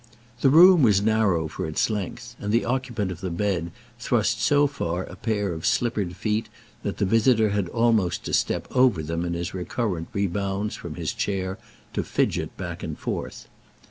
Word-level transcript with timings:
The 0.39 0.49
room 0.49 0.81
was 0.81 0.99
narrow 1.03 1.47
for 1.47 1.67
its 1.67 1.87
length, 1.87 2.35
and 2.39 2.51
the 2.51 2.65
occupant 2.65 3.11
of 3.11 3.21
the 3.21 3.29
bed 3.29 3.71
thrust 3.99 4.41
so 4.41 4.65
far 4.65 5.03
a 5.03 5.15
pair 5.15 5.53
of 5.53 5.63
slippered 5.63 6.15
feet 6.15 6.49
that 6.81 6.97
the 6.97 7.05
visitor 7.05 7.49
had 7.51 7.69
almost 7.69 8.25
to 8.25 8.33
step 8.33 8.67
over 8.71 9.03
them 9.03 9.23
in 9.23 9.35
his 9.35 9.53
recurrent 9.53 10.07
rebounds 10.11 10.75
from 10.75 10.95
his 10.95 11.13
chair 11.13 11.59
to 11.93 12.01
fidget 12.03 12.57
back 12.57 12.81
and 12.81 12.97
forth. 12.97 13.47